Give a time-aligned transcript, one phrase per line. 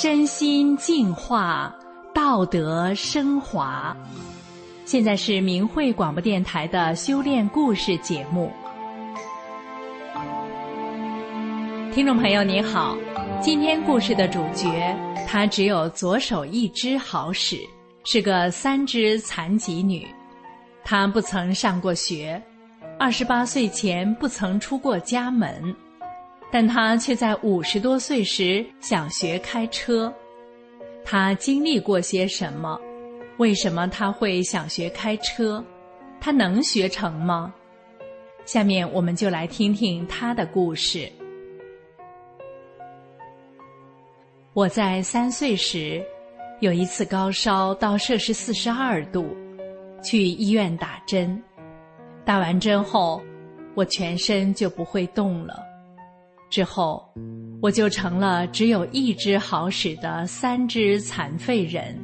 [0.00, 1.77] 身心净化，
[2.28, 3.96] 道德升华。
[4.84, 8.52] 现在是明慧广播电台的修炼故事节目。
[11.90, 12.94] 听众朋友您好，
[13.40, 14.94] 今天故事的主角，
[15.26, 17.62] 她只有左手一只好使，
[18.04, 20.06] 是个三肢残疾女。
[20.84, 22.40] 她不曾上过学，
[22.98, 25.74] 二十八岁前不曾出过家门。
[26.52, 30.12] 但她却在五十多岁时想学开车，
[31.10, 32.78] 他经历过些什么？
[33.38, 35.64] 为什么他会想学开车？
[36.20, 37.54] 他能学成吗？
[38.44, 41.10] 下面我们就来听听他的故事。
[44.52, 46.04] 我在三岁时，
[46.60, 49.34] 有一次高烧到摄氏四十二度，
[50.02, 51.42] 去医院打针，
[52.22, 53.22] 打完针后，
[53.74, 55.64] 我全身就不会动了。
[56.50, 57.06] 之后，
[57.60, 61.98] 我就成了只有一只好使的三只残废人。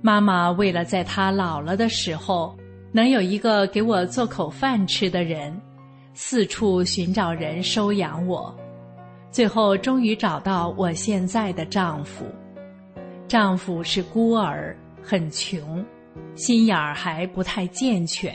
[0.00, 2.56] 妈妈为了在她老了的时候
[2.92, 5.60] 能有一个给我做口饭吃的人，
[6.14, 8.54] 四处寻找人收养我，
[9.30, 12.24] 最后终于找到我现在的丈夫。
[13.28, 15.84] 丈夫是孤儿，很穷，
[16.34, 18.32] 心眼儿还不太健全，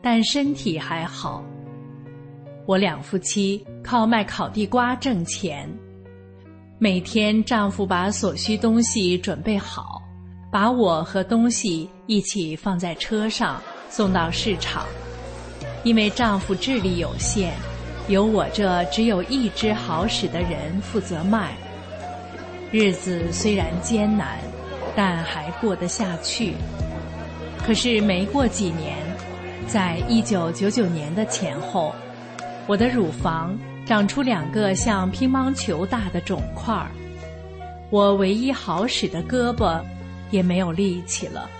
[0.00, 1.44] 但身体还好。
[2.70, 5.68] 我两夫妻靠卖烤地瓜挣钱，
[6.78, 10.00] 每天丈夫把所需东西准备好，
[10.52, 14.86] 把我和东西一起放在车上送到市场。
[15.82, 17.54] 因为丈夫智力有限，
[18.06, 21.56] 由我这只有一只好使的人负责卖。
[22.70, 24.38] 日子虽然艰难，
[24.94, 26.54] 但还过得下去。
[27.66, 28.96] 可是没过几年，
[29.66, 31.92] 在一九九九年的前后。
[32.70, 36.88] 我的乳房长出两个像乒乓球大的肿块儿，
[37.90, 39.82] 我唯一好使的胳膊
[40.30, 41.50] 也没有力气了。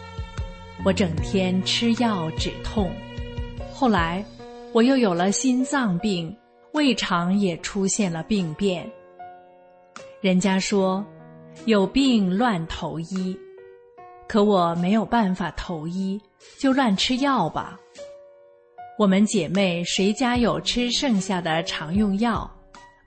[0.85, 2.93] 我整天吃药止痛，
[3.73, 4.25] 后来
[4.73, 6.33] 我又有了心脏病，
[6.75, 8.89] 胃肠也出现了病变。
[10.21, 11.05] 人家说
[11.65, 13.37] 有病乱投医，
[14.29, 16.21] 可我没有办法投医，
[16.57, 17.77] 就乱吃药吧。
[19.01, 22.49] 我们姐妹谁家有吃剩下的常用药，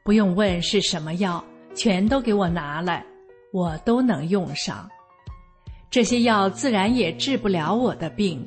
[0.03, 1.45] 不用问是什么药，
[1.75, 3.05] 全都给我拿来，
[3.51, 4.89] 我都能用上。
[5.91, 8.43] 这些药自然也治不了我的病。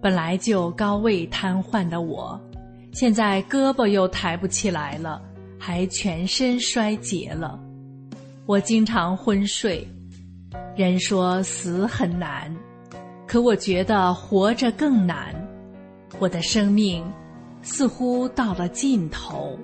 [0.00, 2.40] 本来就高位瘫痪的我，
[2.94, 5.20] 现在胳膊又抬不起来了，
[5.58, 7.60] 还全身衰竭了。
[8.46, 9.86] 我经常昏睡。
[10.74, 12.50] 人说死很难，
[13.26, 15.39] 可我觉得活着更难。
[16.18, 17.10] 我的生命
[17.62, 19.58] 似乎到了尽头，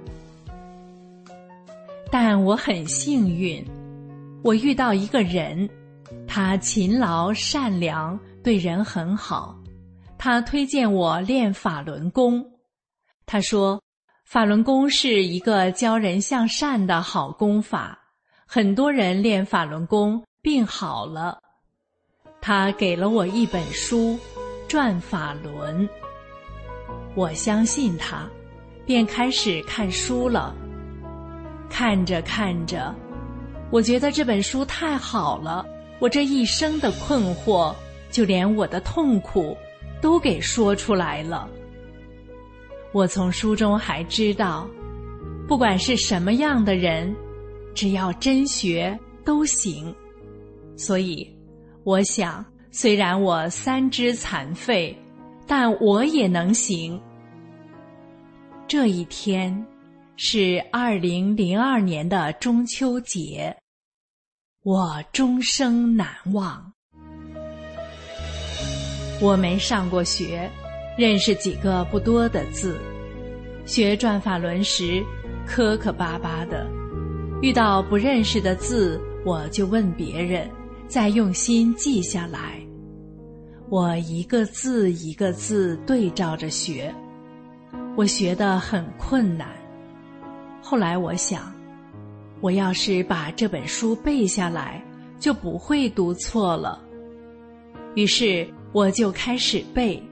[2.10, 3.64] 但我很幸运，
[4.42, 5.68] 我遇到一个人，
[6.26, 9.54] 他勤劳善良，对人很好。
[10.18, 12.44] 他推荐我练法轮功，
[13.26, 13.82] 他说
[14.24, 17.98] 法轮功是一个教人向善的好功法，
[18.46, 21.38] 很多人练法轮功病好了。
[22.40, 24.12] 他给了我一本书
[24.68, 25.86] 《转法轮》。
[27.16, 28.28] 我相信他，
[28.84, 30.54] 便开始看书了。
[31.70, 32.94] 看着看着，
[33.70, 35.64] 我觉得这本书太好了。
[35.98, 37.74] 我这一生的困惑，
[38.10, 39.56] 就连我的痛苦，
[40.02, 41.48] 都给说出来了。
[42.92, 44.68] 我从书中还知道，
[45.48, 47.16] 不管是什么样的人，
[47.74, 49.92] 只要真学都行。
[50.76, 51.26] 所以，
[51.82, 54.94] 我想，虽然我三肢残废。
[55.48, 57.00] 但我也能行。
[58.68, 59.64] 这一天
[60.16, 63.56] 是二零零二年的中秋节，
[64.64, 66.72] 我终生难忘。
[69.20, 70.50] 我没上过学，
[70.98, 72.76] 认识几个不多的字。
[73.64, 75.00] 学转法轮时，
[75.46, 76.68] 磕磕巴巴的，
[77.42, 80.50] 遇到不认识的字，我就问别人，
[80.88, 82.60] 再用心记下来。
[83.68, 86.92] 我一个字一个字对照着学，
[87.96, 89.48] 我学得很困难。
[90.62, 91.52] 后来我想，
[92.40, 94.82] 我要是把这本书背下来，
[95.18, 96.78] 就不会读错了。
[97.94, 100.02] 于是我就开始背，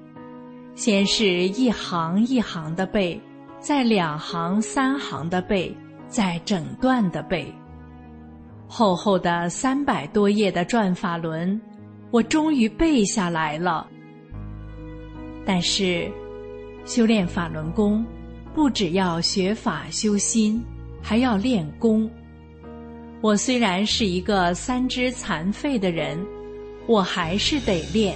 [0.75, 3.21] 先是一行一行的背，
[3.61, 5.77] 再两行三行的背，
[6.09, 7.53] 再整段的背。
[8.67, 11.61] 厚厚的三百多页的转法轮，
[12.11, 13.87] 我终于背下来了。
[15.45, 16.11] 但是，
[16.85, 18.05] 修炼法轮功，
[18.55, 20.63] 不只要学法修心，
[21.03, 22.09] 还要练功。
[23.21, 26.19] 我虽然是一个三肢残废的人，
[26.87, 28.15] 我还是得练。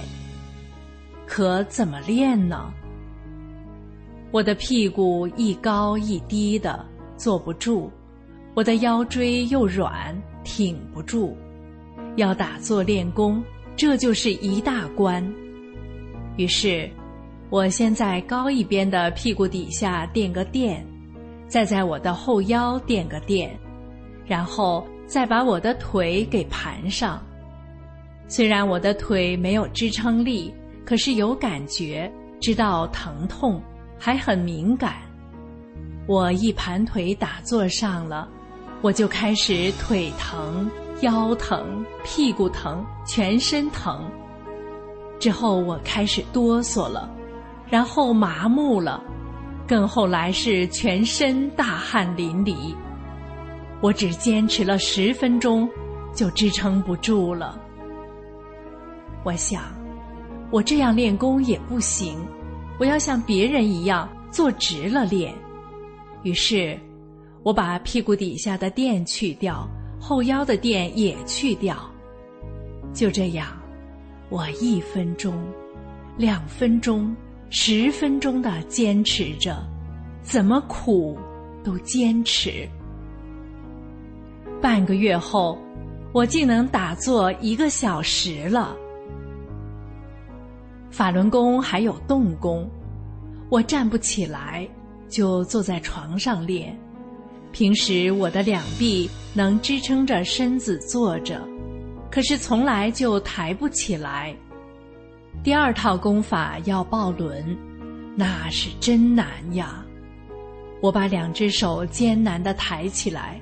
[1.25, 2.71] 可怎么练呢？
[4.31, 6.85] 我的屁股一高一低的，
[7.17, 7.89] 坐不住；
[8.53, 11.35] 我的腰椎又软，挺不住。
[12.15, 13.43] 要打坐练功，
[13.75, 15.23] 这就是一大关。
[16.37, 16.89] 于是，
[17.49, 20.85] 我先在高一边的屁股底下垫个垫，
[21.47, 23.57] 再在我的后腰垫个垫，
[24.25, 24.85] 然后。
[25.09, 27.19] 再把我的腿给盘上，
[28.27, 30.53] 虽然我的腿没有支撑力，
[30.85, 32.07] 可是有感觉，
[32.39, 33.59] 知道疼痛，
[33.97, 34.97] 还很敏感。
[36.05, 38.29] 我一盘腿打坐上了，
[38.83, 40.69] 我就开始腿疼、
[41.01, 44.07] 腰疼、屁股疼、全身疼。
[45.19, 47.09] 之后我开始哆嗦了，
[47.69, 49.03] 然后麻木了，
[49.67, 52.73] 更后来是全身大汗淋漓。
[53.81, 55.69] 我只坚持了十分钟，
[56.13, 57.61] 就支撑不住了。
[59.23, 59.63] 我想，
[60.51, 62.17] 我这样练功也不行，
[62.79, 65.33] 我要像别人一样坐直了练。
[66.23, 66.77] 于是，
[67.43, 69.67] 我把屁股底下的垫去掉，
[69.99, 71.77] 后腰的垫也去掉。
[72.93, 73.47] 就这样，
[74.29, 75.33] 我一分钟、
[76.17, 77.15] 两分钟、
[77.49, 79.57] 十分钟的坚持着，
[80.21, 81.17] 怎么苦
[81.63, 82.67] 都坚持。
[84.61, 85.57] 半个月后，
[86.13, 88.75] 我竟能打坐一个小时了。
[90.91, 92.69] 法轮功还有动功，
[93.49, 94.67] 我站不起来，
[95.07, 96.77] 就坐在床上练。
[97.51, 101.41] 平时我的两臂能支撑着身子坐着，
[102.11, 104.35] 可是从来就抬不起来。
[105.41, 107.57] 第二套功法要抱轮，
[108.15, 109.83] 那是真难呀！
[110.81, 113.39] 我把两只手艰难地抬起来。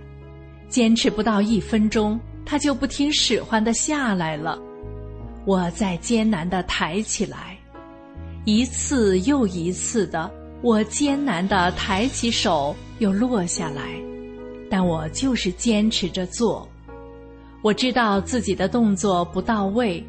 [0.69, 4.59] 坚持不到一分钟，他就不听使唤地下来了。
[5.45, 7.57] 我再艰难地抬起来，
[8.45, 10.29] 一次又一次的，
[10.61, 13.81] 我艰难地抬起手又落下来，
[14.69, 16.67] 但我就是坚持着做。
[17.63, 20.05] 我知道自己的动作不到位，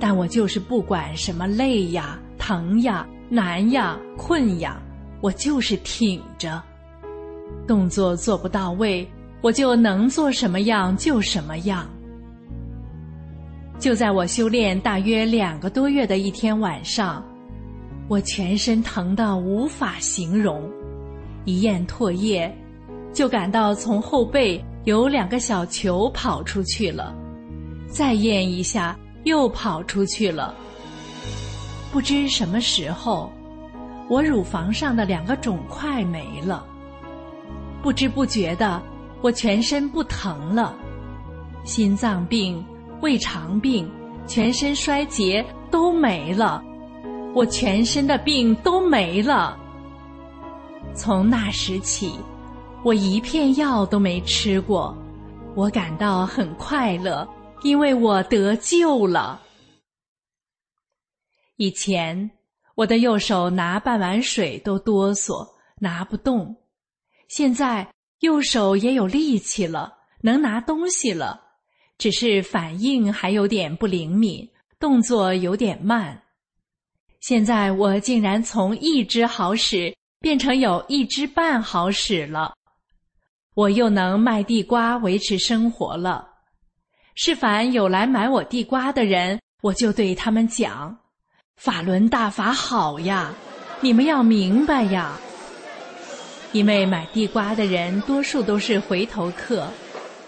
[0.00, 4.80] 但我就是不管什么累呀、疼呀、难呀、困呀，
[5.20, 6.60] 我就是挺着。
[7.68, 9.08] 动作做不到位。
[9.42, 11.88] 我就能做什么样就什么样。
[13.78, 17.24] 就在我修炼大约两个多月的一天晚上，
[18.06, 20.70] 我全身疼得无法形容，
[21.46, 22.54] 一咽唾液，
[23.14, 27.16] 就感到从后背有两个小球跑出去了，
[27.88, 28.94] 再咽一下
[29.24, 30.54] 又跑出去了。
[31.92, 33.32] 不知什么时候，
[34.08, 36.64] 我乳房上的两个肿块没了，
[37.82, 38.80] 不知不觉的。
[39.22, 40.74] 我全身不疼了，
[41.64, 42.64] 心脏病、
[43.02, 43.86] 胃肠病、
[44.26, 46.64] 全身衰竭都没了，
[47.34, 49.58] 我全身的病都没了。
[50.94, 52.14] 从那时起，
[52.82, 54.96] 我一片药都没吃过，
[55.54, 57.28] 我感到很快乐，
[57.62, 59.42] 因为我得救了。
[61.56, 62.30] 以前
[62.74, 65.46] 我的右手拿半碗水都哆嗦，
[65.78, 66.56] 拿不动，
[67.28, 67.88] 现在。
[68.20, 71.40] 右手也有力气了，能拿东西了，
[71.96, 74.46] 只是反应还有点不灵敏，
[74.78, 76.22] 动作有点慢。
[77.20, 82.52] 现在我竟然从一只好使变成有一只半好使了，
[83.54, 86.29] 我又能卖地瓜维持生活了。
[87.22, 90.96] 是凡有来买我地瓜的人，我就对他们讲
[91.54, 93.30] ：“法轮大法好呀，
[93.82, 95.12] 你们要明白呀。”
[96.52, 99.68] 因为买地瓜的人多数都是回头客，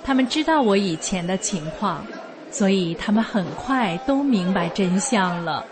[0.05, 2.05] 他们知道我以前的情况，
[2.51, 5.65] 所以他们很快都明白真相了。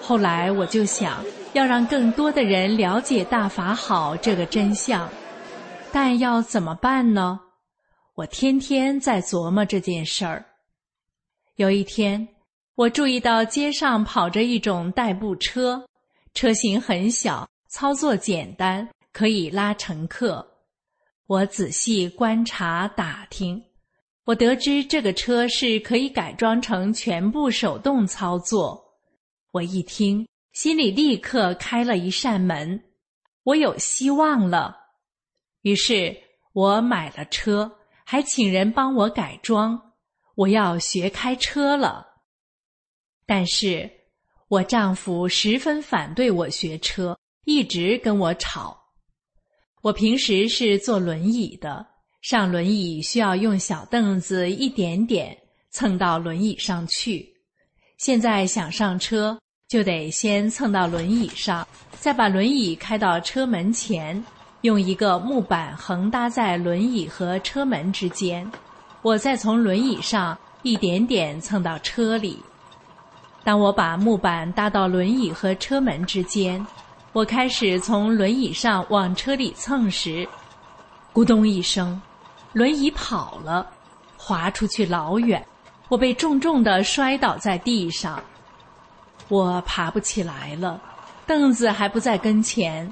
[0.00, 5.08] 后来我就想要让更多的人了解大法好这个真相，
[5.90, 7.40] 但要怎么办呢？
[8.14, 10.46] 我天天在琢磨这件事儿。
[11.56, 12.28] 有一天，
[12.76, 15.84] 我注意到街上跑着一种代步车，
[16.32, 18.88] 车型很小，操作简单。
[19.12, 20.44] 可以拉乘客，
[21.26, 23.62] 我仔细观察打听，
[24.24, 28.80] 我得知这个车是可以改装成全部手动操作。
[29.52, 32.82] 我一听，心里立刻开了一扇门，
[33.44, 34.76] 我有希望了。
[35.62, 36.16] 于是
[36.52, 37.70] 我买了车，
[38.04, 39.92] 还请人帮我改装。
[40.36, 42.06] 我要学开车了，
[43.24, 43.90] 但是
[44.48, 48.76] 我丈夫十分反对我学车，一直跟我吵。
[49.80, 51.86] 我平时是坐轮椅的，
[52.20, 55.36] 上轮椅需要用小凳子一点点
[55.70, 57.32] 蹭到轮椅上去。
[57.98, 61.66] 现在想上车，就得先蹭到轮椅上，
[62.00, 64.24] 再把轮椅开到车门前，
[64.64, 68.50] 用一个木板横搭在轮椅和车门之间。
[69.02, 72.42] 我再从轮椅上一点点蹭到车里。
[73.42, 76.66] 当我把木板搭到轮椅和车门之间，
[77.12, 80.26] 我开始从轮椅上往车里蹭时，
[81.12, 82.00] 咕咚一声，
[82.54, 83.66] 轮椅跑了，
[84.16, 85.44] 滑出去老远。
[85.90, 88.18] 我被重重的摔倒在地上，
[89.28, 90.80] 我爬不起来了，
[91.26, 92.90] 凳子还不在跟前。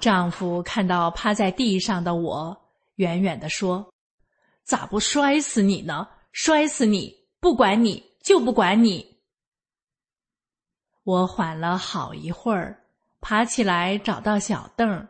[0.00, 2.56] 丈夫看到趴在地上的我，
[2.96, 3.92] 远远地说。
[4.64, 6.08] 咋不摔死你呢？
[6.32, 7.12] 摔死你！
[7.40, 9.04] 不管你就不管你。
[11.02, 12.78] 我缓了好一会儿，
[13.20, 15.08] 爬起来找到小凳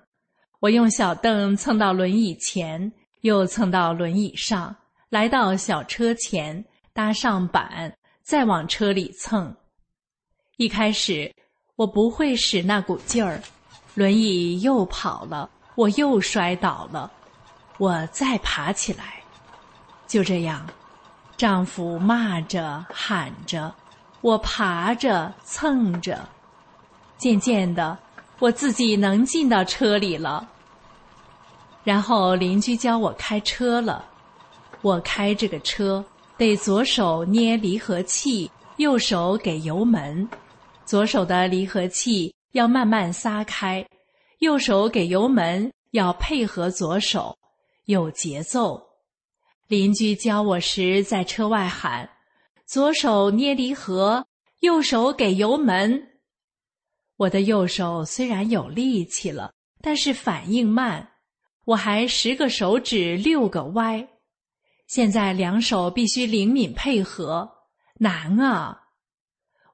[0.60, 4.74] 我用小凳蹭到轮椅前，又蹭到轮椅上，
[5.08, 7.92] 来到小车前，搭上板，
[8.22, 9.54] 再往车里蹭。
[10.56, 11.34] 一开始
[11.76, 13.42] 我不会使那股劲儿，
[13.94, 17.10] 轮椅又跑了，我又摔倒了，
[17.78, 19.22] 我再爬起来。
[20.06, 20.66] 就这样，
[21.36, 23.74] 丈夫骂着喊着，
[24.20, 26.28] 我爬着蹭着，
[27.18, 27.96] 渐渐的，
[28.38, 30.48] 我自己能进到车里了。
[31.82, 34.04] 然后邻居教我开车了，
[34.82, 36.04] 我开这个车
[36.36, 40.28] 得左手捏离合器，右手给油门，
[40.84, 43.86] 左手的离合器要慢慢撒开，
[44.38, 47.38] 右手给油门要配合左手，
[47.84, 48.80] 有节奏。
[49.68, 52.10] 邻居教我时，在车外喊
[52.66, 54.26] ：“左手捏离合，
[54.60, 56.08] 右手给油门。”
[57.16, 61.08] 我的右手虽然有力气了，但是反应慢，
[61.66, 64.08] 我还十个手指六个歪。
[64.88, 67.48] 现在两手必须灵敏配合，
[67.98, 68.79] 难啊！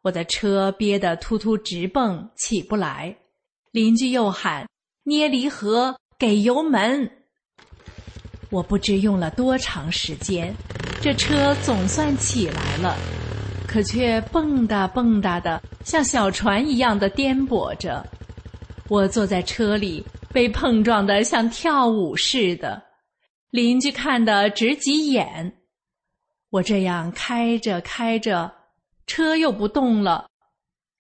[0.06, 3.16] 我的车憋得突突直蹦，起不来。
[3.72, 4.68] 邻居又喊
[5.02, 7.10] ：“捏离合，给油门。”
[8.50, 10.54] 我不知用了多长时间，
[11.02, 12.96] 这车总算起来了，
[13.66, 18.06] 可却蹦哒蹦哒的，像小船一样的颠簸着。
[18.88, 22.80] 我坐在车里，被碰撞的像跳舞似的，
[23.50, 25.52] 邻居看得直挤眼。
[26.50, 28.52] 我这样开着开着，
[29.06, 30.28] 车又不动了，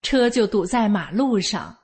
[0.02, 1.76] 车就堵在马路上。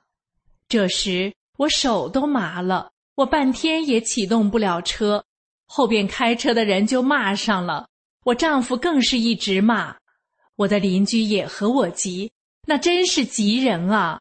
[0.67, 5.23] 这时我手都麻了，我半天也启动不了车。
[5.65, 7.87] 后边开车的人就骂上了，
[8.23, 9.95] 我丈夫更是一直骂，
[10.55, 12.31] 我的邻居也和我急，
[12.65, 14.19] 那真是急人啊！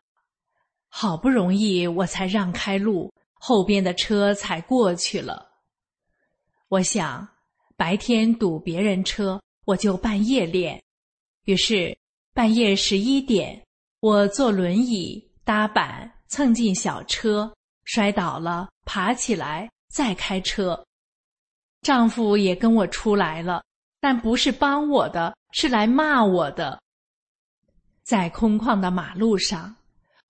[0.89, 5.51] 好不容易我才让开路，后边的车才过去了。
[6.69, 7.29] 我想
[7.77, 10.83] 白天堵别人车，我就半夜练。
[11.45, 11.97] 于是
[12.33, 13.61] 半夜十一点，
[14.01, 17.53] 我坐轮椅搭板蹭进小车，
[17.85, 20.81] 摔倒了，爬起来再开车。
[21.83, 23.63] 丈夫也跟我出来了，
[24.01, 26.81] 但不是帮我的，是来骂我的。
[28.05, 29.75] 在空旷的马路上，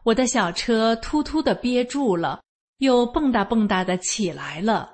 [0.04, 2.40] 我的小车突突的憋住了，
[2.78, 4.90] 又蹦哒蹦哒的起来了。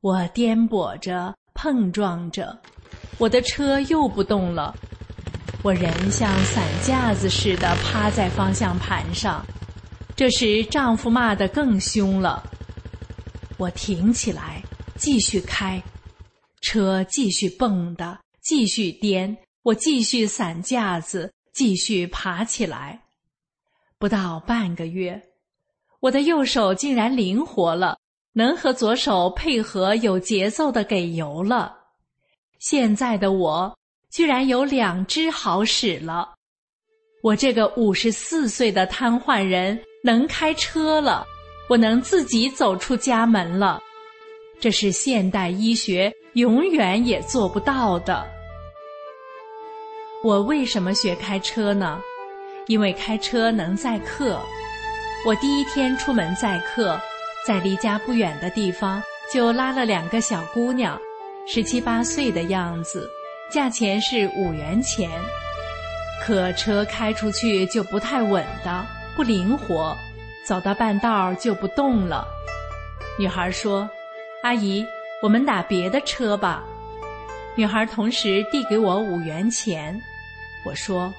[0.00, 2.60] 我颠簸着，碰撞着，
[3.18, 4.74] 我的车又不动了。
[5.66, 9.44] 我人像散架子似的趴在方向盘上。
[10.14, 12.40] 这时，丈夫骂得更凶了。
[13.58, 14.62] 我挺起来。
[14.94, 15.82] 继续开，
[16.60, 23.02] 车继续蹦的，继续颠，我继续散架子，继续爬起来。
[23.98, 25.20] 不到半个月，
[25.98, 27.98] 我的右手竟然灵活了，
[28.34, 31.76] 能和左手配合，有节奏的给油了。
[32.60, 33.76] 现在的我
[34.16, 36.32] 居然有两只好使了。
[37.22, 41.22] 我这个五十四岁的瘫痪人能开车了，
[41.68, 43.78] 我能自己走出家门了。
[44.58, 48.26] 这是现代医学永远也做不到的。
[50.24, 52.00] 我为什么学开车呢？
[52.68, 54.40] 因为开车能载客。
[55.26, 56.98] 我第一天出门载客，
[57.46, 60.98] 在离家不远的地方就拉了两个小姑娘，
[61.46, 63.10] 十七八岁的样子，
[63.50, 65.10] 价钱是五元钱。
[66.24, 68.84] 可车开出去就不太稳当，
[69.14, 69.96] 不灵活，
[70.46, 72.26] 走到半道就不动了。
[73.18, 73.88] 女孩说
[74.42, 74.84] ：“阿姨，
[75.22, 76.64] 我们打别的车吧。”
[77.54, 79.98] 女孩同时递给我五元钱。
[80.64, 81.12] 我说：“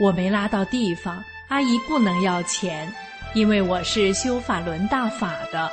[0.00, 2.92] 我没拉到地方，阿姨不能要钱，
[3.34, 5.70] 因为我是修法轮大法的，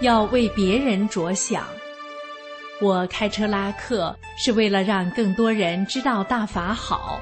[0.00, 1.66] 要为别人着想。
[2.80, 7.20] 我开车拉客是为了让更多人知道大法好。”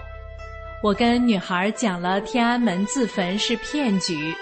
[0.83, 4.35] 我跟女孩讲了天安门自焚是骗局，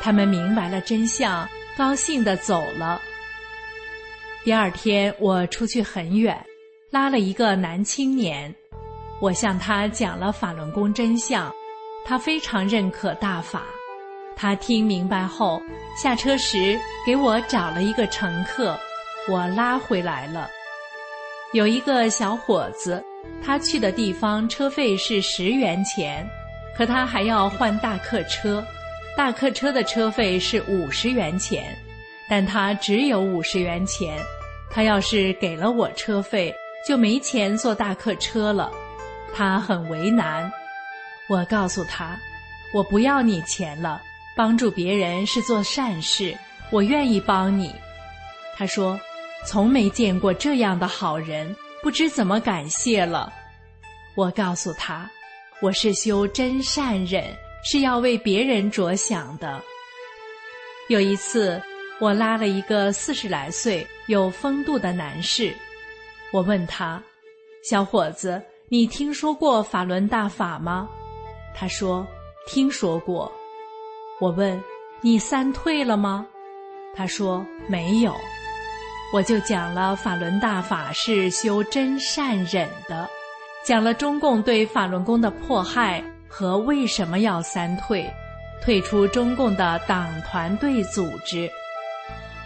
[0.00, 3.00] 他们明白了真相，高兴地走了。
[4.42, 6.44] 第二天我出去很远，
[6.90, 8.52] 拉了一个男青年，
[9.20, 11.54] 我向他讲了法轮功真相，
[12.04, 13.62] 他非常认可大法。
[14.34, 15.62] 他听明白后，
[15.96, 18.76] 下车时给我找了一个乘客，
[19.28, 20.50] 我拉回来了。
[21.52, 23.02] 有一个小伙子。
[23.42, 26.26] 他去的地方车费是十元钱，
[26.76, 28.64] 可他还要换大客车，
[29.16, 31.76] 大客车的车费是五十元钱，
[32.28, 34.18] 但他只有五十元钱，
[34.70, 36.54] 他要是给了我车费，
[36.86, 38.70] 就没钱坐大客车了，
[39.34, 40.50] 他很为难。
[41.28, 42.18] 我告诉他，
[42.72, 44.00] 我不要你钱了，
[44.34, 46.36] 帮助别人是做善事，
[46.70, 47.74] 我愿意帮你。
[48.56, 48.98] 他说，
[49.46, 51.54] 从没见过这样的好人。
[51.82, 53.32] 不知怎么感谢了，
[54.14, 55.10] 我告诉他，
[55.62, 57.24] 我是修真善忍，
[57.64, 59.58] 是要为别人着想的。
[60.88, 61.58] 有一次，
[61.98, 65.56] 我拉了一个四十来岁、有风度的男士，
[66.34, 67.02] 我问他
[67.64, 70.86] ：“小伙子，你听说过法轮大法吗？”
[71.56, 72.06] 他说
[72.46, 73.32] ：“听说过。”
[74.20, 74.62] 我问
[75.00, 76.26] ：“你三退了吗？”
[76.94, 78.14] 他说：“没有。”
[79.12, 83.08] 我就讲了法轮大法是修真善忍的，
[83.64, 88.08] 讲了中共对法轮功的迫害和为什么要三退，
[88.62, 91.50] 退出中共的党团队组织。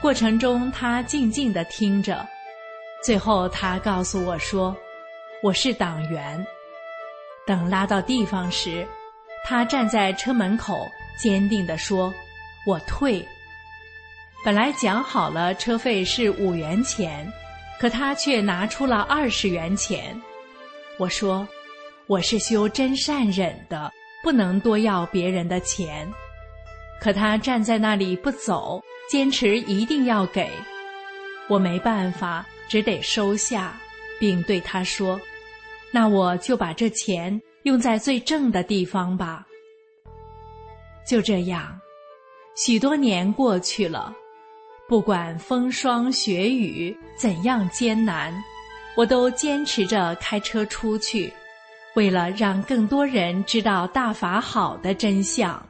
[0.00, 2.27] 过程中他静静地听着，
[3.03, 4.74] 最后他告诉我说
[5.44, 6.46] ：“我是党员。”
[7.46, 8.87] 等拉到地方时，
[9.44, 12.11] 他站在车门口，坚定地说
[12.66, 13.22] ：“我退。”
[14.44, 17.33] 本来讲好了车费是五元钱，
[17.80, 20.14] 可他却拿出了二十元钱。
[20.98, 21.48] 我说
[22.07, 23.90] ：“我是修真善忍的，
[24.22, 26.07] 不能多要别人的钱。”
[27.00, 30.50] 可他站在那里不走，坚持一定要给。
[31.48, 33.74] 我没办法，只得收下，
[34.20, 35.18] 并对他说
[35.90, 39.46] ：“那我就把这钱用在最正的地方吧。”
[41.09, 41.80] 就这样，
[42.54, 44.14] 许多年过去了。
[44.87, 48.33] 不管风霜雪雨怎样艰难，
[48.94, 51.33] 我都坚持着开车出去，
[51.94, 55.66] 为了让更多人知道大法好的真相。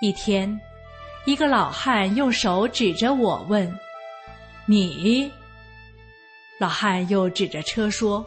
[0.00, 0.58] 一天，
[1.26, 3.70] 一个老汉用手指着我问
[4.66, 5.30] ：“你？”
[6.58, 8.24] 老汉又指着车说：“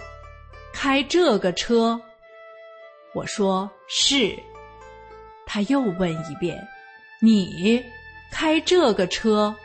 [0.72, 2.00] 开这个车？”
[3.16, 4.38] 我说：“是。”
[5.46, 6.56] 他又问一遍
[7.20, 7.84] ：“你？”
[8.34, 9.56] 开这个车，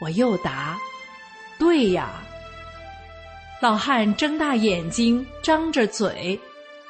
[0.00, 0.76] 我又答
[1.58, 2.20] ：“对呀。”
[3.62, 6.38] 老汉睁大眼睛，张着嘴，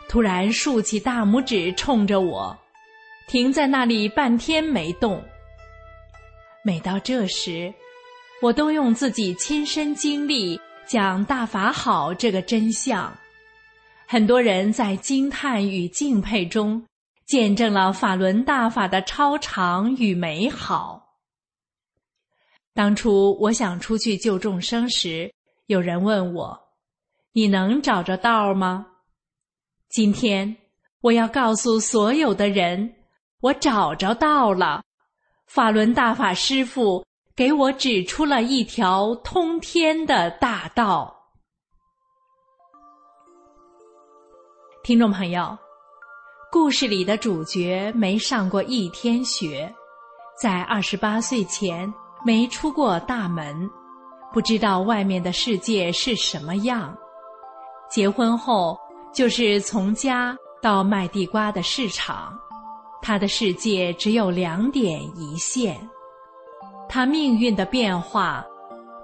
[0.08, 2.58] 突然竖起大拇指冲着我，
[3.26, 5.22] 停在那里半天没动。
[6.64, 7.72] 每到这时，
[8.40, 13.14] 我都用自己亲身经历讲大法好这个真相，
[14.06, 16.82] 很多人在惊叹与敬佩中。
[17.28, 21.18] 见证了法轮大法的超常与美好。
[22.72, 25.30] 当初我想出去救众生时，
[25.66, 26.58] 有人问我
[27.32, 28.86] ：“你能找着道吗？”
[29.90, 30.56] 今天
[31.02, 32.94] 我要告诉所有的人，
[33.40, 34.82] 我找着道了。
[35.46, 37.04] 法轮大法师父
[37.36, 41.14] 给我指出了一条通天的大道。
[44.82, 45.67] 听众朋友。
[46.50, 49.70] 故事里的主角没上过一天学，
[50.40, 51.92] 在二十八岁前
[52.24, 53.68] 没出过大门，
[54.32, 56.96] 不知道外面的世界是什么样。
[57.90, 58.78] 结婚后
[59.12, 62.32] 就是从家到卖地瓜的市场，
[63.02, 65.78] 他的世界只有两点一线。
[66.88, 68.42] 他命运的变化，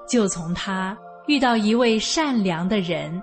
[0.09, 3.22] 就从他遇到一位善良的人，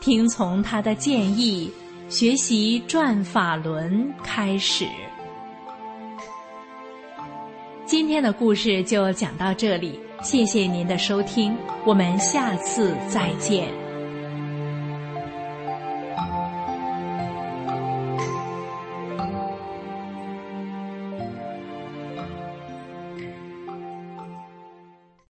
[0.00, 1.70] 听从他的建议。
[2.08, 4.86] 学习转法轮开始。
[7.84, 13.77] 今天的故事就讲到这里，谢谢您的收听，我们下次再见。